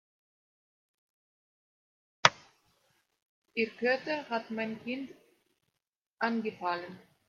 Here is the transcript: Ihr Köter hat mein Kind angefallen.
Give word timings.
Ihr 3.53 3.69
Köter 3.69 4.27
hat 4.31 4.49
mein 4.49 4.83
Kind 4.83 5.11
angefallen. 6.17 6.97